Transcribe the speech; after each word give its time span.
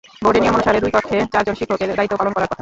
বোর্ডের 0.23 0.41
নিয়ম 0.43 0.55
অনুসারে 0.57 0.79
দুই 0.83 0.91
কক্ষে 0.95 1.17
চারজন 1.33 1.55
শিক্ষকের 1.59 1.89
দায়িত্ব 1.99 2.15
পালন 2.19 2.33
করার 2.35 2.49
কথা। 2.51 2.59